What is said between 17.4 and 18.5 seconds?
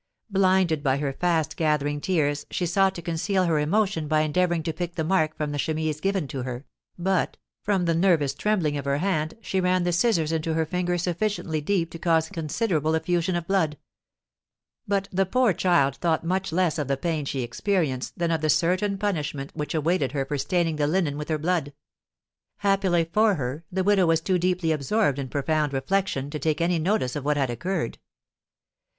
experienced than of the